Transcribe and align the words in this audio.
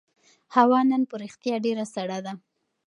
هوا 0.55 0.79
نن 0.89 1.01
په 1.09 1.15
رښتیا 1.21 1.55
ډېره 1.65 1.85
سړه 1.95 2.19
ده. 2.25 2.33